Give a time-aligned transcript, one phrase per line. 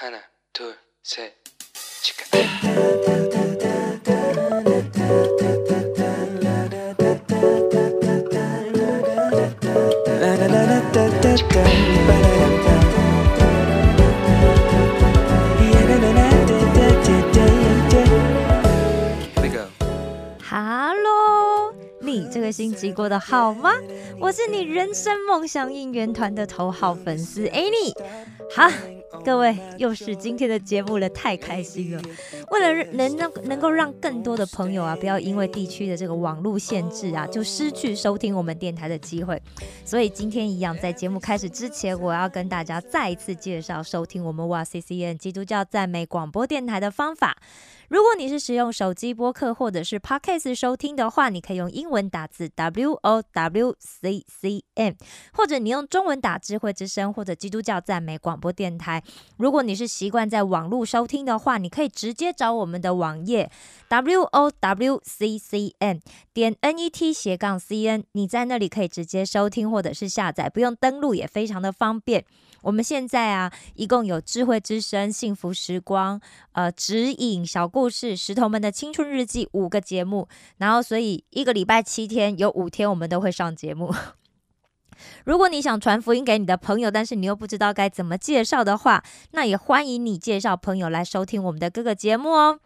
[0.00, 0.18] 하나,
[0.52, 1.32] 둘, 셋,
[2.02, 2.24] 치카.
[19.34, 19.66] Here we go.
[20.48, 23.72] Hello，你这个星期过得好吗？
[24.20, 27.92] 我是你人生梦想应援团的头号粉丝 Annie。
[28.54, 28.70] 好，
[29.23, 32.01] 各位又是今天的节目了，太开心了！
[32.51, 39.41] 为了能让能够让更多的朋友啊，不要因为地区的这个网络限制啊，就失去收听我们电台的机会，
[39.85, 47.37] 所以今天一样，在节目开始之前，我要跟大家再一次介绍收听我们哇 C C N 基督教赞美广播电台的方法。
[47.87, 54.93] 如果你是使用手机播客或者是 Podcast 收听的话，你可以用英文打字 W O W C C M，
[55.33, 59.03] 或者你用中文打智慧之声或者基督教赞美广播电台。
[59.35, 63.51] 如果你是习惯在网络收听的话，你可以直接找我们的网页
[63.87, 66.01] w o w c c n
[66.33, 72.25] 点 N E T 斜杠 C N，你在那里可以直接收听或者是下载，不用登录也非常的方便。
[72.63, 76.19] 我们现在啊，一共有智慧之声、幸福时光、
[76.53, 83.93] 呃指引、小故事、石头们的青春日记五个节目，然后所以一个礼拜七天，有五天我们都会上节目。
[85.25, 92.59] 如果你想传福音给你的朋友，但是你又不知道该怎么介绍的话，那也欢迎你介绍朋友来收听我们的各个节目哦。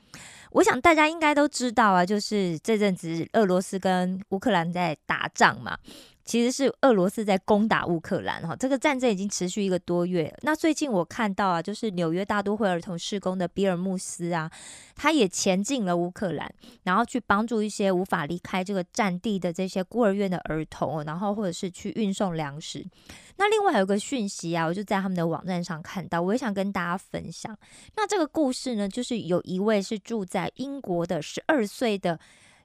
[0.51, 5.77] 我想大家应该都知道啊，就是这阵子俄罗斯跟乌克兰在打仗嘛。
[6.25, 10.35] 其实是俄罗斯在攻打乌克兰哈，这个战争已经持续一个多月。
[10.41, 14.49] 那最近我看到啊，就是纽约大都会儿童施工的比尔穆斯啊，
[14.95, 16.51] 他也前进了乌克兰，
[16.81, 22.83] 然后去帮助一些无法离开这个战地的这些孤儿院的儿童，然后或者是去运送粮食。
[23.37, 27.55] 那另外还有个讯息啊，我就在他们的网站上看到，我也想跟大家分享。
[27.95, 32.19] 那这个故事呢，就是有一位是住在英国的十二岁的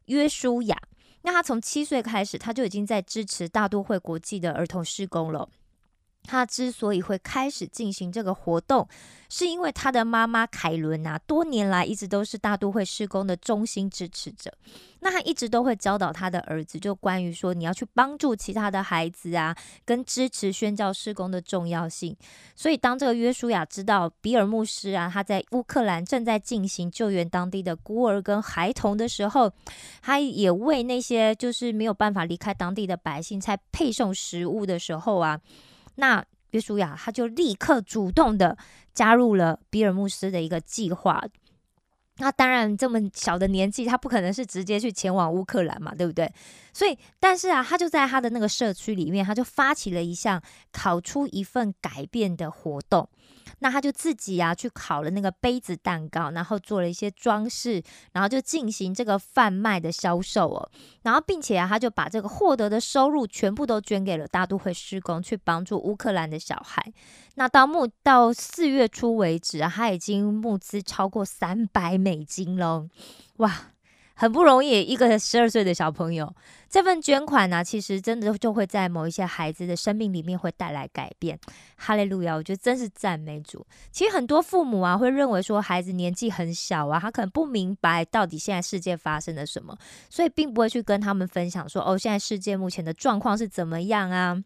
[0.07, 0.79] 约书亚。
[1.23, 5.49] 那他从七岁开始，他就已经在支持大都会国际的儿童施工了。
[6.23, 8.87] 他之所以会开始进行这个活动，
[9.29, 14.53] 是因为他的妈妈凯伦啊，多年来一直都是大都会施工的中心支持者。
[15.01, 22.15] 那他一直都会教导他的儿子，就关于说你要去帮助其他的孩子啊，跟支持宣教施工的重要性。
[22.55, 29.51] 所以当这个约书亚知道比尔牧师啊，他在乌克兰正在进行救援当地的孤儿跟孩童的时候，
[30.03, 35.41] 他也为那些就是没有办法离开当地的百姓，才配送食物的时候啊。
[36.01, 38.59] 那约书亚他就立刻主动的
[38.93, 41.23] 加入了比尔牧斯的一个计划。
[42.21, 46.31] 那当然，这么小的年纪，他不可能是直接去前往乌克兰嘛，对不对？
[46.73, 53.09] 所以，但是啊，他就在他的那个社区里面，他就发起了一项烤出一份改变的活动。
[53.63, 57.83] 那他就自己啊去烤了那个杯子蛋糕，然后做了一些装饰，
[58.13, 60.71] 然后就进行这个贩卖的销售哦。
[61.03, 66.93] 然后，并且啊，他就把这个获得的收入全部都捐给了大都会施工，去帮助乌克兰的小孩。
[67.35, 72.89] 那到目到四月初为止啊，他已经募资超过三百美美金喽，
[73.37, 73.71] 哇！
[74.15, 76.35] 很不容易，一个十二岁的小朋友，
[76.69, 81.39] 这份捐款呢，其实真的就会在某一些孩子的生命里面会带来改变。
[81.77, 82.35] 哈利路亚！
[82.35, 83.65] 我觉得真是赞美主。
[83.93, 89.79] 其实很多父母啊，会认为说孩子年纪很小啊，他可能不明白到底现在世界发生了什么，
[90.11, 94.43] 所以并不会去跟他们分享说，哦，现在世界目前的状况是怎么样啊。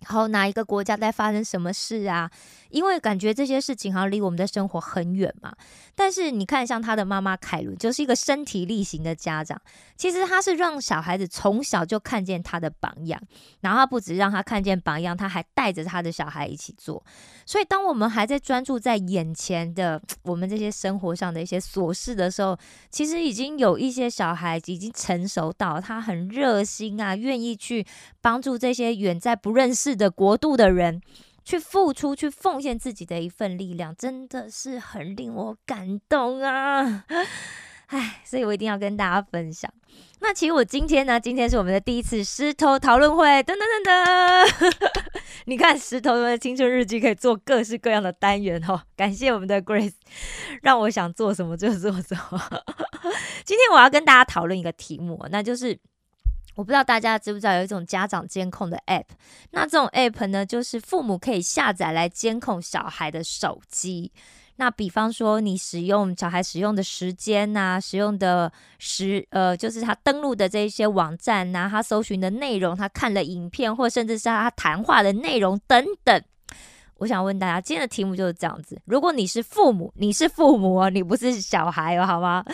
[0.00, 2.30] 然后哪一个国家在发生什么事啊？
[2.70, 5.54] 因为感觉这些事情好像离我们的生活很远嘛。
[5.94, 9.60] 但是你看，像他的妈妈凯伦，就是一个身体力行的家长。
[9.96, 13.20] 其实他是让小孩子从小就看见他的榜样，
[13.60, 17.04] 然后他不止让他看见榜样，他还带着他的小孩一起做。
[17.44, 22.56] 所以，当我们还在专注在眼前的我们这些生活上的一些琐事的时候，
[22.90, 27.84] 其实已经有一些小孩已经成熟到他很热心啊，愿意去
[28.20, 31.00] 帮助这些远在不认识的国度的人。
[31.48, 37.06] 去付出、去奉献自己的一份力量，真的是很令我感动啊！
[37.86, 39.72] 唉，所以我一定要跟大家分享。
[40.20, 45.02] 那其实我今天呢，今天是我们的第一次石头讨论会，噔噔噔噔。
[45.46, 49.94] 你看石头的青春日记可以做各式各样的单元哦，感谢我们的 Grace，
[50.60, 52.38] 让我想做什么就做什么。
[53.46, 55.80] 今天我要跟大家讨论一个题目，那就是。
[56.58, 59.04] 我不知道大家知不知道有一种家长监控的 App，
[59.52, 64.10] 那这种 App 呢，就是父母可以下载来监控小孩的手机。
[64.56, 76.20] 那比方说，你使用小孩使用的时间呐，使用的时呃，就是他登录的这一些网站呐，他搜寻的内容，他看了影片，或甚至是他谈话的内容等等。
[76.98, 82.44] 我想问大家，今天的题目就是这样子：如果你是父母，你是父母哦，你不是小孩哦，好吗？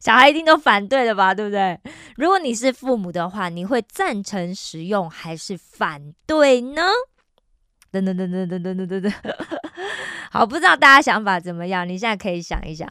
[0.00, 1.78] 小孩一定都反对的吧，对不对？
[2.16, 6.82] 如果你是父母的话，你会赞成使用还是反对呢？
[7.92, 9.34] 噔噔噔噔噔噔噔噔噔。
[10.32, 11.88] 好，不知道大家想法怎么样？
[11.88, 12.88] 你现在可以想一想。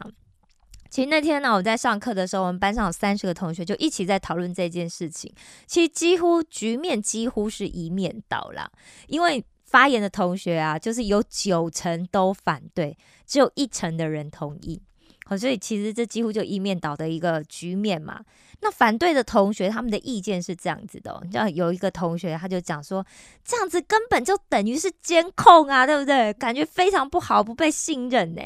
[0.88, 5.30] 其实那天呢，我在上课的时候，我们班上有三十个同学就一起在讨论这件事情。
[5.66, 8.70] 其实几乎局面几乎是一面倒啦，
[9.08, 9.44] 因为。
[9.72, 12.94] 发言的同学啊，就是有九成都反对，
[13.26, 14.82] 只有一成的人同意。
[15.24, 18.20] 好，所以其实这几乎就一面倒的一个局面嘛。
[18.60, 23.04] 那反对的同学他们的意见是这样子的，你知道有一个同学他就讲说，
[23.44, 26.34] 这样子根本就等于是监控啊，对不对？
[26.34, 28.42] 感觉非常不好，不被信任呢。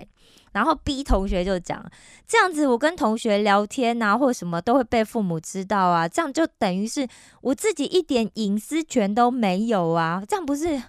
[0.56, 1.84] 然后 B 同学就讲，
[2.26, 7.06] 这样子我跟同学聊天啊，或什么都会被父母知道啊，这样就等于是
[7.42, 10.82] 我自己一点隐私权都没有啊，这样不是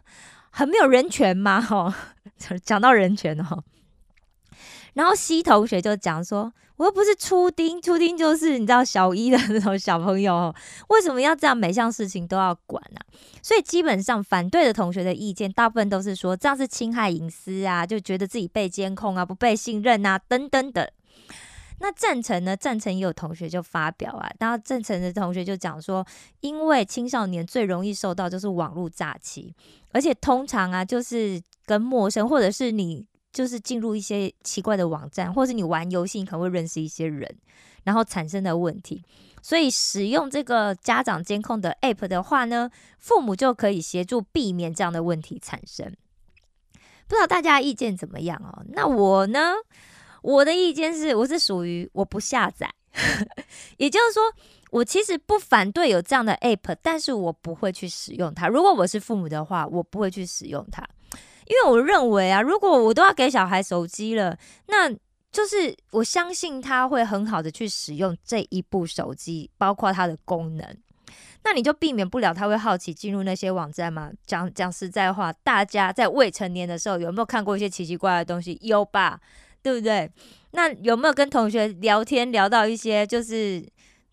[0.52, 1.68] 很没有人权吗？
[1.70, 1.94] 哦，
[2.64, 3.62] 讲到人权哦。
[4.98, 6.52] 然后 C 同学就讲说。
[6.78, 10.54] 我又不是初丁，初丁就是你知道小一的那种小朋友，
[10.90, 13.02] 为什么要这样每项事情都要管呢？
[13.42, 20.94] 所以基本上反对的同学的意见，大部分都是说这样是侵害隐私啊，就觉得自己被监控啊，不被信任啊，等等的。
[21.80, 22.56] 那赞成呢？
[22.56, 26.06] 赞成也有同学就发表啊，然后赞成的同学就讲说，
[26.42, 29.52] 因为青少年最容易受到就是网络诈欺，
[29.94, 33.08] 而且通常啊，就是跟陌生或者是你。
[33.32, 37.38] 就是进入一些奇怪的网站，或者你玩游戏可能会认识一些人，
[37.84, 39.04] 然后产生的问题。
[39.42, 45.96] 所以使用这个家长监控的 App 的话呢，父母就可以协助避免这样的问题产生。
[47.08, 48.66] 不知道大家意见怎么样哦？
[48.70, 49.54] 那我呢？
[50.24, 52.74] 我的意见是，我是属于我不下载，
[53.78, 54.24] 也就是说，
[54.72, 58.50] 我其实不反对有这样的 App，但是我不会去使用它。
[58.50, 60.86] 如果我是父母的话，我不会去使用它。
[61.50, 64.90] 因为我认为啊，如果我都要给小孩手机了，那
[65.32, 70.78] 就是我相信他会很好的去使用这一部手机，包括它的功能。
[71.44, 74.12] 那你就避免不了他会好奇进入那些网站嘛？
[74.26, 78.58] 讲讲实在话，大家在未成年的时候有没有看过一些奇奇怪怪的东西？
[78.62, 79.18] 有吧，
[79.62, 80.12] 对不对？
[80.52, 83.66] 那有没有跟同学聊天聊到一些就是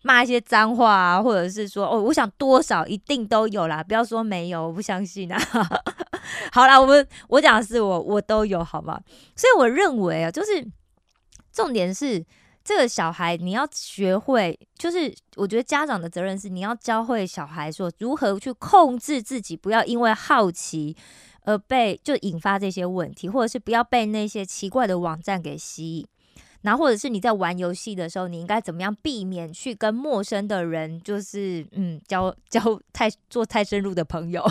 [0.03, 5.37] 骂一些脏话啊，或者是说哦，我想多少一定都有啦，不要说没有，我不相信啊。
[6.51, 8.99] 好了，我们我讲的是我我都有，好吗？
[9.35, 10.65] 所以我认为啊，就是
[11.51, 12.25] 重点是
[12.63, 20.95] 这个小孩你要学会，就是我觉得家长的责任是你要教会小孩说如何去控制自己，不要因为好奇
[21.43, 26.07] 而被就引发这些问题，或者是不要被那些奇怪的网站给吸引。
[26.63, 32.59] 然后或者是你在玩游戏的时候，你应该怎么样避免去跟陌生的人，就是嗯交交
[32.91, 34.43] 太做太深入的朋友。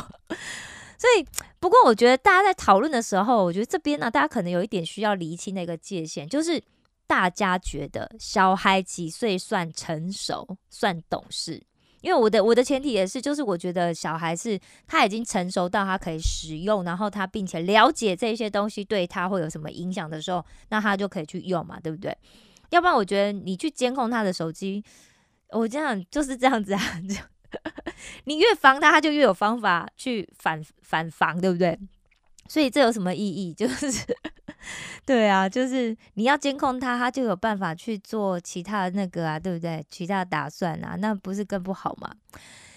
[1.04, 1.26] 所以，
[1.60, 6.58] 不过我觉得大家在讨论的时候，我觉得这边呢，大家可能有一点需要厘清的一个界限，就是
[7.06, 11.62] 大家觉得小孩几岁算成熟、算懂事？
[12.00, 22.16] 因为我的我的前提也是，就是我觉得小孩是他已经成熟到他可以使用，然后他并且了解这些东西对他会有什么影响的时候，那他就可以去用嘛，对不对？
[22.70, 24.82] 要不然，我觉得你去监控他的手机，
[25.50, 26.80] 我这样就是这样子啊。
[28.24, 31.78] 你越防他，他就越有方法去反反防，对不对？
[32.48, 33.52] 所以这有什么意义？
[33.56, 34.04] 就是，
[35.06, 39.84] 对啊，就是你要监控他，他就有办法去做其他那个啊，对不对？
[39.88, 42.14] 其他打算啊，那不是更不好吗？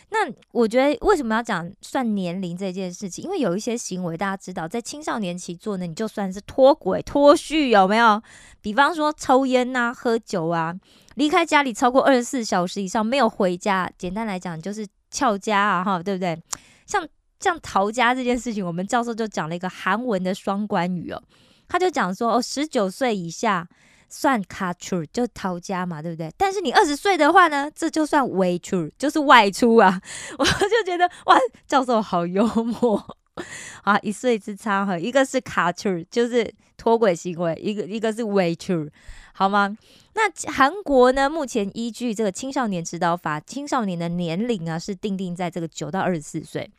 [0.09, 0.19] 那
[0.51, 3.25] 我觉得为什么要讲算年龄这件事情？
[3.25, 8.21] 因为有一些行为大家知道，在青少年期做呢，你就算是脱轨脱序，有没有？
[8.61, 10.73] 比方说抽烟呐、喝酒啊。
[11.15, 16.41] 离开家里超过二十四小时以上没有回家，简单来讲就是翘家啊，哈，对不对？
[16.85, 17.05] 像
[17.39, 21.21] 像逃家这件事情，我们教授就讲了一个韩文的双关语哦，
[21.67, 23.67] 他就讲说哦，十九岁以下
[24.09, 26.31] 算卡出，就逃家嘛，对不对？
[26.37, 30.01] 但是你二十岁的话呢，这就算 way to，就是外出啊。
[30.37, 31.37] 我就觉得哇，
[31.67, 33.17] 教授好幽默
[33.83, 38.89] 啊，一岁之差哈，一个是卡出，就是脱轨行为，一个一个是外出，
[39.33, 39.77] 好吗？
[40.13, 41.29] 那韩国呢？
[41.29, 46.71] 目前依据这个青少年指导法，青少年的年龄啊是定定在这个九到二十四岁。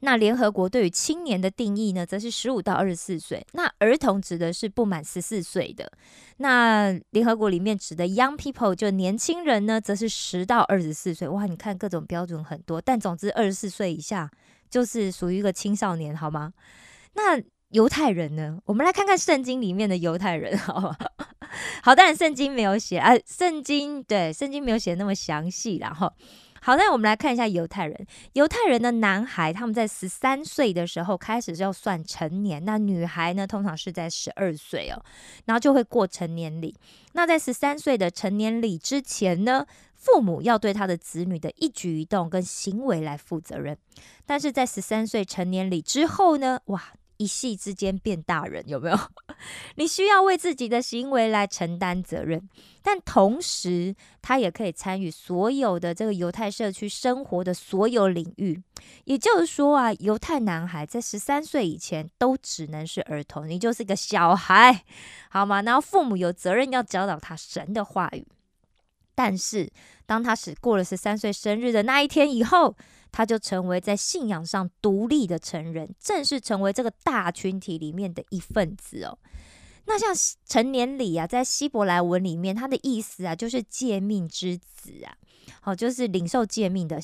[0.00, 3.44] 那联合国对于青年的定义呢，则是十五到二十四岁。
[3.52, 5.90] 那儿童指的是不满十四岁的。
[6.36, 11.26] 那联合国里面指的 young people 就年轻人呢，则是十到二十四岁。
[11.28, 14.30] 哇，你看各种标准很多，但总之二十四岁以下
[14.68, 16.52] 就是属于一个青少年，好吗？
[17.14, 18.58] 那犹太人呢？
[18.66, 20.96] 我们来看看圣经里面的犹太人，好吗？
[21.82, 26.12] 好，当然圣经没有写啊，圣经对圣经没有写那么详细，然后
[26.66, 28.06] 好，那我们来看一下犹太人。
[28.32, 35.00] 犹太人的男孩，他们在十三岁的时候开始就要算成年，那女孩呢，通常是在十二岁哦，
[35.44, 36.74] 然后就会过成年礼。
[37.12, 43.78] 那在十三岁的成年礼之前呢，父母要对他的子女的一举一动跟行为来负责任。
[44.26, 46.82] 但是在十三岁成年礼之后呢，哇！
[47.18, 48.98] 一夕之间变大人，有没有？
[49.76, 52.48] 你需要为自己的行为来承担责任，
[52.82, 58.62] 但同时他也可以参与所有的这个犹太社区生活的所有领域。
[59.04, 64.84] 也就是说啊，犹太男孩在十三岁以前都只能是儿童，你就是个小孩，
[65.28, 65.62] 好吗？
[65.62, 68.26] 然后父母有责任要教导他神的话语，
[69.16, 69.68] 但是
[70.06, 72.76] 当他使过了十三岁生日的那一天以后。
[73.12, 79.18] 他就成为在信仰上独立的成人，正式成为这个大群体里面的一份子哦。
[79.86, 80.12] 那像
[80.44, 85.16] 成年礼啊，在希伯来文里面，它的意思啊，就是诫命之子啊，
[85.62, 87.00] 好，就是领受诫命的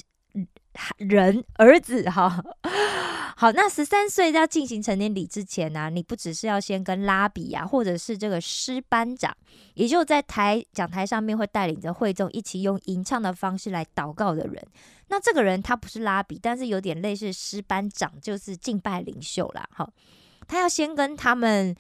[0.99, 2.43] 人儿子哈。
[3.37, 9.37] 好，那十三岁要进行成年礼之前呢，你不只是要先跟拉比啊，或者是这个师班长，
[9.75, 14.65] 也就在台讲台上面会带领着会众一起用吟唱的方式来祷告的人。
[15.09, 19.67] 那这个人他不是拉比，但是有点类似师班长，就是敬拜领袖啦。
[19.75, 19.91] 好，
[20.47, 21.75] 他要先跟他们。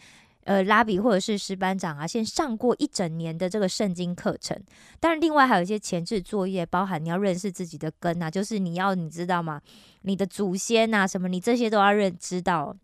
[0.44, 4.60] 呃，拉比或者是师班长啊，先上过一整年的这个圣经课程，
[4.98, 9.60] 但是另外还有一些前置作业，包含你要认识自己的根啊，就是你要你知道吗？
[10.02, 12.76] 你的祖先啊，什么，你这些都要认知道，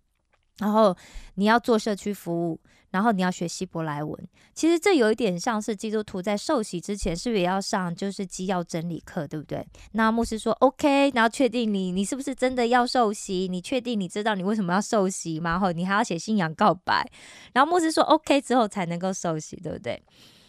[0.58, 0.96] 然后
[1.34, 2.60] 你要做社区服务。
[2.90, 9.66] 然后你要学希伯来文，其实这有一点像是基督徒在受洗之前是不是也要上就是基要真理课，对不对？
[9.92, 13.47] 那牧师说 OK，然后确定你你是不是真的要受洗？
[13.50, 15.59] 你确定你知道你为什么要受洗吗？
[15.59, 17.07] 后你还要写信仰告白，
[17.52, 20.02] 然后牧师说 OK 之后才能够受洗，对不对？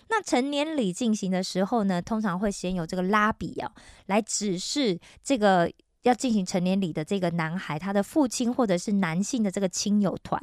[0.10, 3.72] 那成年礼进行的时候呢，通常会先有这个拉比啊
[4.08, 5.72] 来指示这个
[6.03, 10.41] 要进行成年礼的这个男孩他的父亲或者是男性的这个亲友团。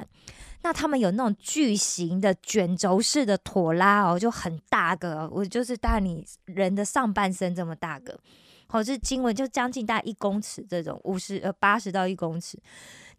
[0.63, 8.19] 那他们有那种巨型的卷轴式的拖拉哦，就很大个，我就是大你人的上半身这么大个，
[8.67, 12.59] 好，是经文就将近大一公尺这种，五十呃八十到一公尺，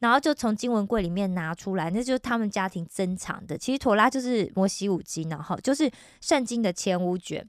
[0.00, 3.56] 然后就从经文柜里面拿出来，那就是他们家庭珍藏的。
[3.56, 5.90] 其实拖拉就是摩西五经，然后就是
[6.20, 7.48] 圣经的前五卷。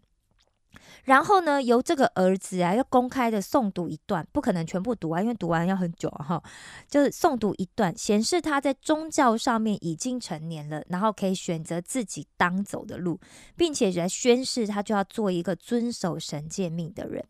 [1.09, 6.39] 然后呢，由这个儿子啊，要公开的诵读一段，不可能全部读完，因为读完要很久哈。
[6.87, 13.19] 就是诵读一段，显示他在宗教上面已经成年了，然后可以选择自己当走的路，
[13.57, 17.25] 并且来宣誓他就要做一个遵守神诫命的人。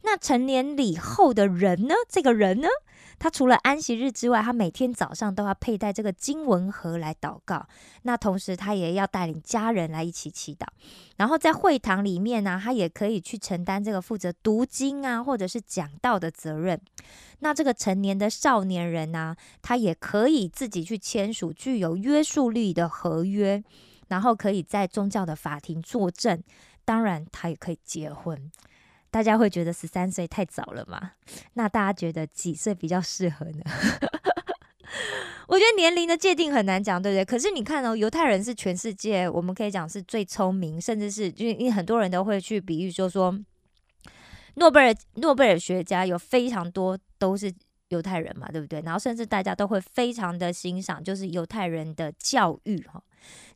[0.00, 1.94] 那成年礼后的人呢？
[2.08, 2.68] 这个人呢？
[3.18, 7.66] 他除了安息日之外，他每天早上都要佩戴这个经文盒来祷告。
[8.02, 10.66] 那同时，他也要带领家人来一起祈祷。
[11.16, 16.80] 然后在会堂里面呢，他也可以去承担这个负责读经啊，或者是讲道的责任。
[17.40, 23.62] 那这个成年的少年人呢，他也可以自己去签署具有约束力的合约，
[24.08, 26.42] 然后可以在宗教的法庭作证。
[26.84, 28.50] 当然，他也可以结婚。
[29.10, 31.12] 大家会觉得十三岁太早了吗？
[31.54, 33.62] 那大家觉得几岁比较适合呢？
[35.48, 37.24] 我觉得年龄的界定很难讲，对不对？
[37.24, 43.38] 可是你看哦，犹太人是全世界我们可以讲是最聪明，甚至是因为很多人都会去比喻说说，
[44.54, 47.52] 诺贝尔诺贝尔学家有非常多都是。
[47.90, 48.82] 犹太人嘛，对不对？
[48.82, 53.02] 然后甚至大家都会非常的欣赏，就是犹太人的教育哈。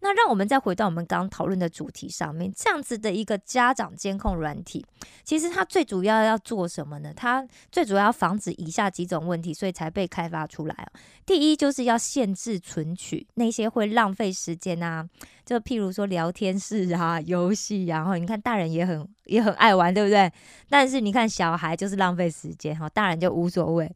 [0.01, 4.85] 那让我们再回到我们刚刚讨论的主题上面，这样子的一个家长监控软体，
[5.23, 7.13] 其实它最主要要做什么呢？
[7.15, 10.99] 它最主要防止以下几种问题，所以才被开发出来哦。
[11.25, 15.09] 第一，就是要限制存取那些会浪费时间啊，
[15.45, 20.31] 就譬如说聊天室啊、游戏，然后你看大人也很也很爱玩，对不对？
[20.69, 23.91] 但是你看小孩就是浪费时间哈，大人就无所谓。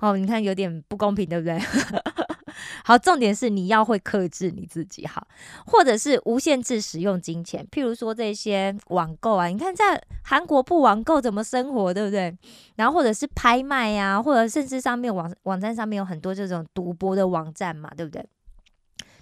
[0.00, 1.58] 哦，你看有点不公平，对不对？
[2.84, 5.26] 好，重点是你要会克制你自己，好，
[5.66, 12.36] 或者是无限制使用金钱，譬如说这些网购啊，你看在韩国不网购怎么生活，对不对？
[12.76, 18.24] 然后或者是拍卖呀，或者甚至上面网网站上面有很多这种赌博的网站嘛，对不对？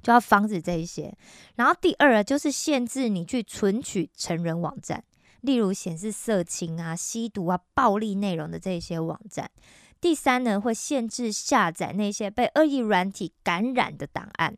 [0.03, 1.12] 就要防止这一些。
[1.57, 5.03] 然后第二啊就是限制你去存取成人网站，
[5.41, 9.50] 例如显示色情啊、吸毒啊、暴力内容的这些网站。
[10.07, 14.57] 第三呢，会限制下载那些被恶意软体感染的档案。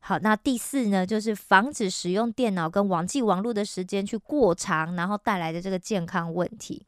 [0.00, 6.86] 好，那第四呢，就是防止使用电脑跟网际网络的时间去过长，然后带来的这个健康问题。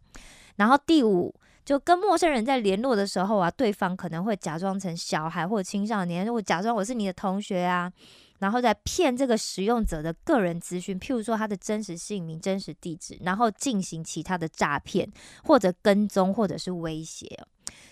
[0.57, 7.93] 然后第五，就跟陌生人在联络的时候啊，对方可能会假装成小孩或青少年，我假装我是你的同学啊。
[8.41, 15.09] 然后再骗这个使用者的个人资讯，譬如说他的真实姓名、真实地址，然后进行其他的诈骗
[15.45, 17.39] 或者跟踪或者是威胁。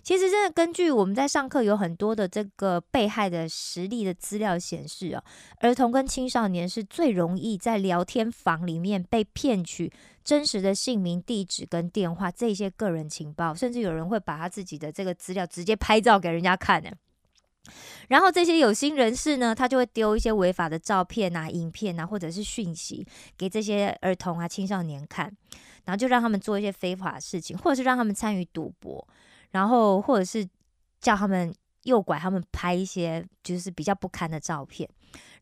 [0.02, 5.22] 其实，真的根据我们在上课有很多的这个被害的实例的资料显示哦，
[5.60, 9.92] 儿童跟青少年是最容易在聊天房里面被骗取
[10.24, 16.90] 真实的姓名、地址跟电话这些个人情报，甚至有人会把他自己的这个资料直接拍照给人家看呢。
[18.08, 23.06] 然后这些有心人士呢，他就会丢一些违法的照片啊、影片啊，或者是讯息
[23.36, 25.26] 给这些儿童啊、青少年看，
[25.84, 29.06] 然后就让他们做一些非法的事情，或者是让他们参与赌博，
[29.50, 30.46] 然后或者是
[31.00, 34.88] 叫他们诱拐他们拍一些就是比较不堪的照片。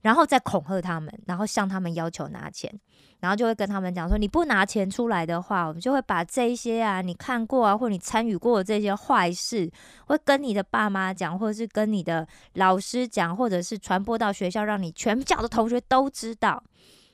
[0.03, 2.73] 然后再恐吓他们，然后向他们要求拿钱，
[3.19, 9.69] 然后就会跟他们讲说，你不拿钱出来的话，我们就会把这一些啊，你看过啊，或你参与过的这些坏事，
[10.07, 16.63] 会跟你的爸妈讲，或者是跟你的老师讲，或者是传播到学校，让你全校的同学都知道。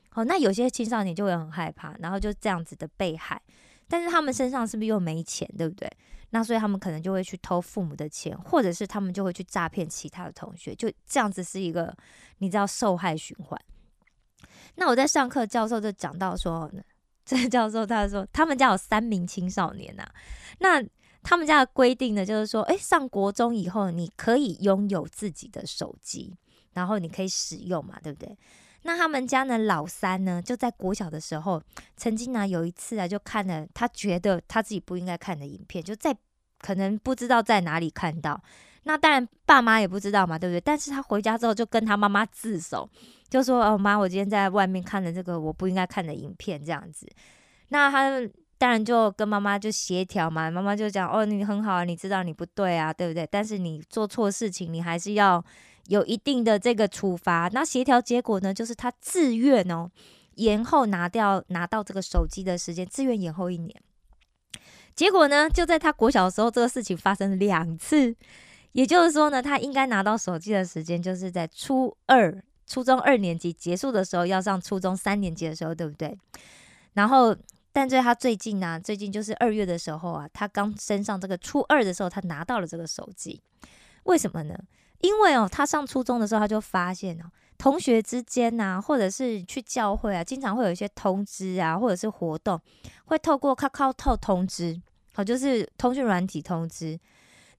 [0.09, 3.41] 好，那有些青少年就会很害怕，然后就这样子的被害，
[3.87, 5.89] 但是他们身上是不是又没钱，对不对？
[6.35, 11.95] 那所以他们可能就会去偷父母的钱，或者是他们就会去诈骗其他的同学，就这样子是一个
[12.39, 13.59] 你知道受害循环。
[14.73, 16.69] 那我在上课，教授就讲到说，
[17.23, 20.03] 这个教授他说他们家有三名青少年呐，
[20.57, 20.83] 那
[21.21, 26.35] 他们家的规定呢，就是说，诶，上国中以后你可以拥有自己的手机，
[26.73, 28.35] 然后你可以使用嘛，对不对？
[28.83, 31.61] 那他们家呢，老三呢，就在国小的时候，
[31.95, 36.15] 曾经呢有一次啊，就看了他觉得他自己不应该看的影片，就在
[36.59, 38.41] 可能不知道在哪里看到。
[38.83, 40.59] 那当然爸妈也不知道嘛，对不对？
[40.59, 42.89] 但是他回家之后就跟他妈妈自首，
[43.29, 47.07] 就说：“哦妈，我今天在外面看了这个我不应该看的影片，这样子。”
[47.69, 48.09] 那他
[48.57, 53.25] 当然就跟妈妈就协调嘛，妈妈就讲：“哦，你很好，你知道你不对啊，对不对？
[53.31, 55.41] 但是你做错事情，你还是要。”
[55.87, 59.91] 有一定的这个处罚，那协调结果呢，就是他自愿哦，
[60.35, 63.81] 延后拿掉拿到这个手机的时间，自愿延后一年。
[64.95, 68.15] 结果呢，就在他国小的时候，这个事情发生两次，
[68.73, 76.15] 也就是说呢，他应该拿到手机的时间，就是在初二、初中二年级结束的时候，要上初中三年级的时候，对不对？
[76.93, 77.35] 然后，
[77.71, 83.41] 但在他最近呢，最近就是二月的时候啊，他刚升上这个初二的时候，他拿到了这个手机，
[84.03, 84.55] 为什么呢？
[85.03, 87.25] 因为哦，他上初中的时候，他就发现哦，
[87.57, 92.57] 同学之间呐，或者是去教会啊，经常会有一些通知啊，或者是活动，
[93.05, 94.81] 会透过 Kakao 通知，
[95.13, 96.97] 好，就是通讯软体通知。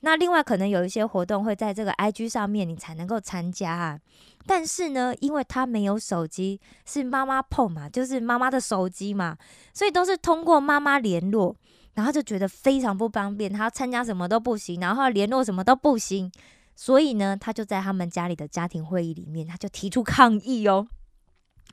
[0.00, 4.00] 那另外可能有一些活动会在这个 IG 上面，你才能够参加啊。
[4.46, 9.36] 但是呢，因为他没有手机，是妈妈碰嘛，就是妈妈的手机嘛，
[9.74, 11.54] 所以都是通过妈妈联络，
[11.92, 16.32] 然后就觉得非常不方便，他参加什么都不行，然后联络什么都不行。
[16.76, 20.86] 所以呢，他就在他们家里的家庭会议里面，他就提出抗议哦，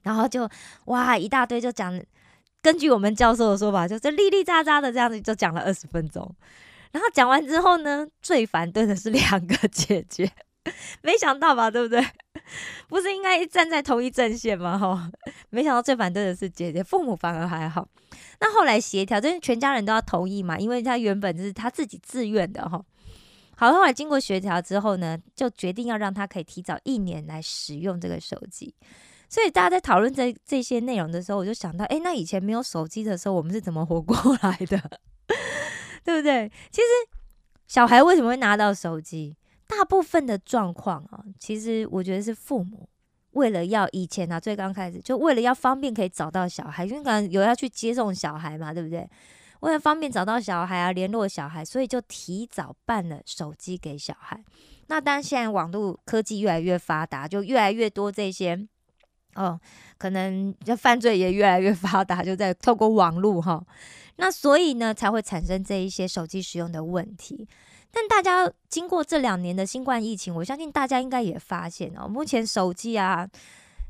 [0.04, 0.50] 然后就
[0.86, 2.00] 哇一大堆就讲，
[2.62, 6.36] 根据我们教授的说法，就是哩哩喳喳的这样子就讲了二十分钟，
[6.92, 10.32] 然后讲完之后呢，最反对的是两个姐姐，
[11.02, 12.06] 没想到吧，对不对？
[12.88, 14.78] 不是应该站在同一阵线吗？
[14.78, 15.12] 哈，
[15.50, 17.88] 没想到最反对的是姐姐，父母反而还好。
[18.40, 22.84] 那后来协调，就是全家人都要同意嘛，因为他原本就是他自己自愿的哈。
[23.62, 28.74] 好，后来经过协调之后呢，就决定要让他可以提早一年来使用这个手机。
[29.30, 34.82] 所以大家在讨论这这些内容的时候，我就想到，哎，那以前没有手机的时候，我们是怎么活过来的？
[36.04, 36.52] 对不对？
[36.72, 36.88] 其实
[37.68, 39.38] 小孩为什么会拿到手机？
[39.68, 42.90] 大部分的状况啊，其实我觉得是父母
[43.34, 49.08] 为了要以前啊，最刚开始就为了要方便可以找到小孩，因为可能有要去接送小孩嘛，对不对？
[49.62, 54.44] 为了方便找到小孩啊，联络小孩，所以就提早办了手机给小孩。
[54.88, 58.68] 那当然，现在网络科技越来越发达，就越来越多这些
[59.36, 59.60] 哦，
[59.98, 63.64] 可能就犯罪也越来越发达，就在透过网络哈。
[64.18, 67.48] 那所以呢，才会产生这一些手机使用的问题。
[67.92, 73.30] 但大家经过这两年的新冠疫情，我相信大家应该也发现哦，目前手机啊。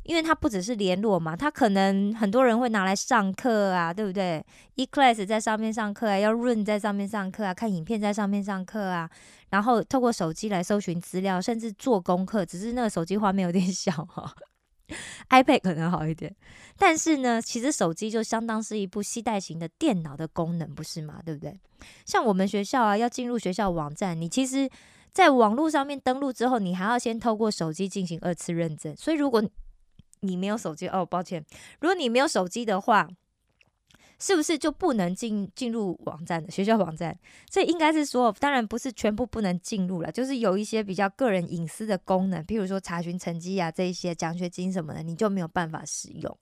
[0.03, 4.43] 因为它不只是联络嘛，它可能很多人会拿来上课啊，对不对
[4.75, 9.09] ？E class 在上面上课啊，要 run 在上面上课啊，看影片在上面上课啊，
[9.51, 12.45] 然后透过手机来搜寻资料，甚至做功课。
[12.45, 14.33] 只是那个手机画面有点小哈
[15.29, 16.35] ，iPad 可能好一点。
[16.77, 21.21] 但是呢，其实手机就相当是一部携带型的电脑的功能，不是吗？
[21.23, 21.57] 对不对？
[22.05, 24.67] 像我们学校啊，要进入学校网站，你其实
[25.13, 28.95] 在网络上面登录之后，你还要先透过手机进行二次认证。
[28.95, 29.43] 所以如果
[30.21, 31.45] 你没有手机哦，抱歉。
[31.79, 33.07] 如果你没有手机的话，
[34.19, 37.17] 是不是就不能进进入网站的学校网站？
[37.49, 46.37] 这应该是说，当然不是全部不能进入了，就是有一些比较个人隐私的功能，譬如说查询成绩啊这一些奖学金什么的，你就没有办法使用。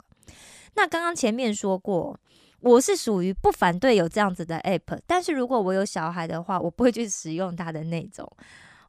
[0.75, 2.19] 那刚刚前面说过，
[2.59, 8.29] 我是属于不反对有这样子的 app，但是如果我有小孩的话，我不会去使用它的那种。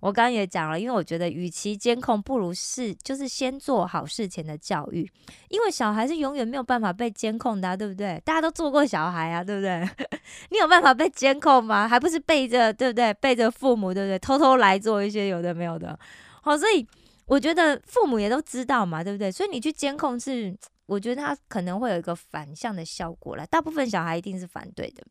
[0.01, 5.09] 我刚刚也讲了，因为我觉得与其监控，不如是就是先做好事前的教育，
[5.49, 8.21] 因为小孩是永远没有办法被监控的，对不对？
[8.25, 9.89] 大家都做过小孩啊，对不对？
[10.51, 11.87] 你有办法被监控吗？
[11.87, 13.13] 还不是背着，对不对？
[13.15, 14.19] 背着父母，对不对？
[14.19, 15.99] 偷偷来做一些有的没有的。
[16.43, 16.87] 好，所以
[17.27, 19.31] 我觉得父母也都知道嘛，对不对？
[19.31, 23.47] 所以你去监控是，我觉得他可能会有一个反向的效果了。
[23.47, 25.05] 大部分小孩一定是反对的。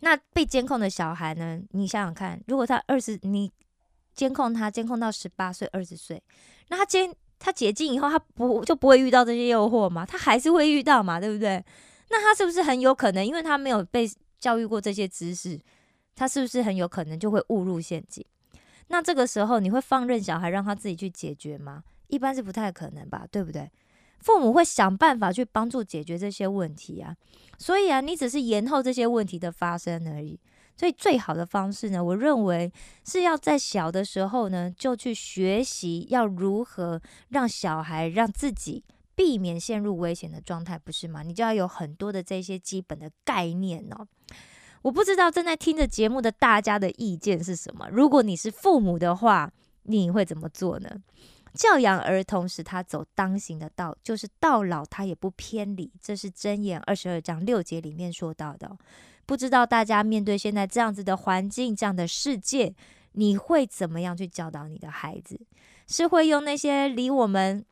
[0.00, 1.60] 那被监控的小孩呢？
[1.70, 3.50] 你想想看，如果他二十，你
[4.14, 6.22] 监控他，监控到十八岁、二十岁，
[6.68, 10.06] 那他监他解禁以后，他不就不会遇到这些诱惑吗？
[10.06, 11.64] 他还是会遇到嘛，对不对？
[12.10, 15.58] 那他是不是很有可能，因为他没有被教育过这些知识，
[16.14, 18.24] 他是不是很有可能就会误入陷阱？
[18.88, 21.82] 那这个时候，你会放任小孩让他自己去解决吗？
[22.08, 23.70] 一般是不太可能吧，对不对？
[24.20, 27.16] 父母会想办法去帮助解决这些问题啊，
[27.58, 30.38] 所以啊，你只是延后这些问题的发生而已。
[30.82, 32.72] 所以最好的方式呢，我认为
[33.04, 38.82] 是要在小的时候呢，就去学习要如何让小孩让自己
[39.14, 41.22] 避免陷入危险的状态，不是吗？
[41.22, 44.08] 你就要有很多的这些基本的概念哦。
[44.82, 47.88] 我不知道正在听着节目的大家的意见是什么。
[47.88, 49.52] 如果你是父母的话，
[49.84, 50.90] 你会怎么做呢？
[51.54, 55.90] 教养儿童使他走当行的道，就是到老他也不偏离。
[56.00, 58.76] 这是箴言二十二章六节里面说到的。
[59.26, 62.74] 不知道大家面对现在这样子的环境、这样的世界，
[63.12, 65.40] 你会怎么样去教导你的孩子？
[65.86, 67.64] 是会用那些离我们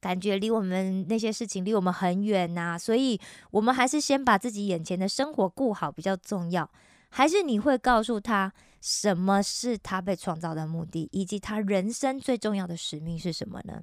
[0.00, 2.78] 感觉离我们那些事情离我们很远呐？
[2.78, 3.18] 所以
[3.50, 6.70] 我们还是先把自己眼前的生活顾好比较重要。
[7.08, 13.82] 还是你会告诉他什么是他被创造的目的，以及他人生最重要的使命是什么呢？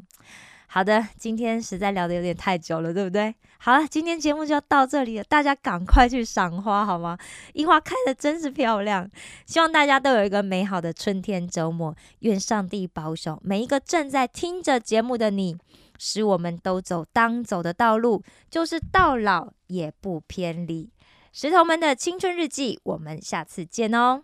[0.69, 3.33] 好的，今天实在聊得有点太久了，对不对？
[3.57, 7.17] 好了，今天节目就要到这里了，大家赶快去赏花好吗？
[7.53, 9.09] 樱花开的真是漂亮，
[9.45, 11.95] 希望大家都有一个美好的春天周末。
[12.19, 15.57] 愿上帝保守每一个正在听着节目的你，
[15.97, 20.91] 使我们都走当走的道路，就是到老也不偏离。
[21.31, 24.23] 石头们的青春日记，我们下次见哦。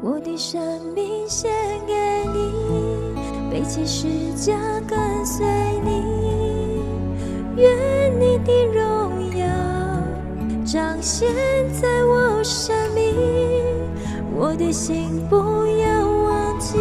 [0.00, 0.60] 我的生
[0.94, 1.50] 命献
[1.84, 1.92] 给
[2.32, 4.06] 你，背起世
[4.36, 4.54] 家
[4.86, 5.44] 跟随
[5.84, 6.80] 你，
[7.56, 7.68] 愿
[8.18, 9.44] 你的荣耀
[10.64, 11.28] 彰显
[11.72, 13.12] 在我生命，
[14.36, 16.78] 我的心不要忘记，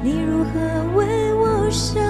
[0.00, 2.07] 你如何为我生。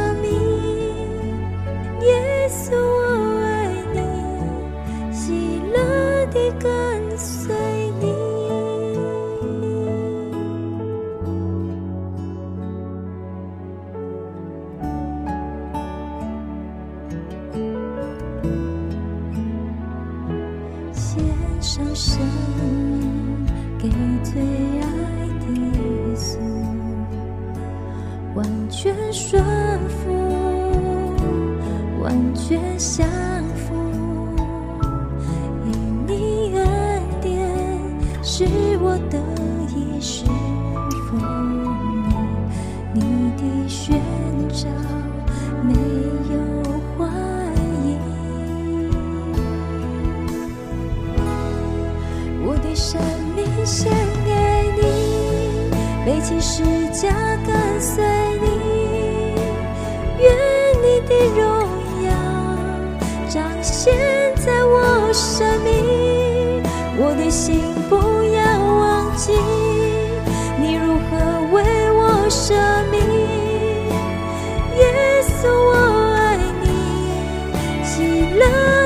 [28.81, 29.41] 全说
[29.89, 31.17] 服，
[32.01, 33.28] 完全相。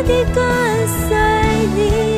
[0.02, 1.16] 的跟随
[1.74, 2.11] 你。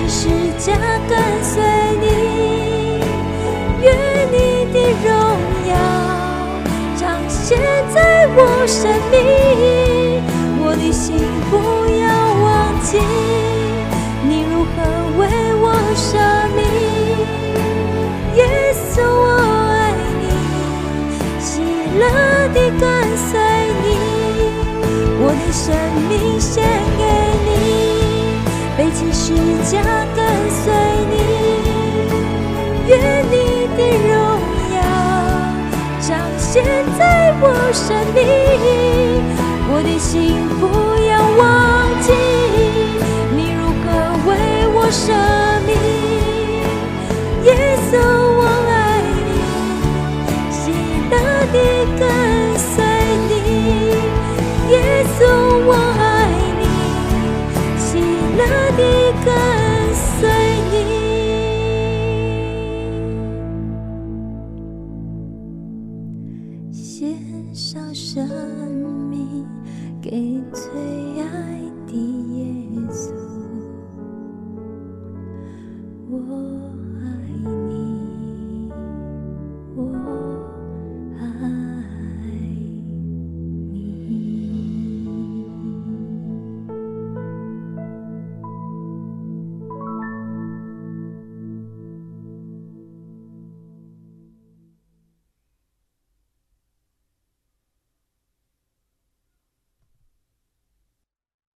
[0.00, 0.72] 背起十架
[1.08, 1.62] 跟随
[2.00, 2.06] 你，
[3.82, 3.86] 愿
[4.32, 5.08] 你的荣
[5.68, 5.72] 耀
[6.96, 7.58] 彰显
[7.92, 9.14] 在我生命。
[10.62, 11.16] 我的心
[11.50, 11.54] 不
[12.00, 12.08] 要
[12.42, 12.48] 忘
[12.82, 12.98] 记，
[14.26, 14.76] 你如何
[15.18, 15.20] 为
[15.60, 16.08] 我舍
[16.56, 16.58] 命。
[18.36, 18.40] 耶
[18.74, 19.26] 稣，我
[19.70, 19.78] 爱
[20.20, 20.22] 你，
[21.40, 21.50] 喜
[21.98, 22.02] 乐
[22.54, 22.82] 地跟
[23.16, 23.28] 随
[23.82, 23.86] 你。
[25.22, 25.66] 我的生
[26.08, 26.10] 命
[26.40, 26.64] 献
[26.96, 26.99] 给，
[28.92, 29.34] 起十
[29.70, 29.82] 架
[30.14, 30.18] 跟
[30.50, 30.72] 随
[31.10, 31.14] 你，
[32.88, 32.92] 愿
[33.30, 33.34] 你
[33.76, 34.10] 的荣
[34.74, 34.78] 耀
[36.00, 36.64] 彰显
[36.98, 38.18] 在我生命。
[39.72, 40.10] 我的幸
[40.58, 40.60] 福